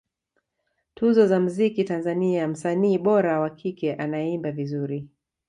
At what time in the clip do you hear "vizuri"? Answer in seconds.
4.51-5.07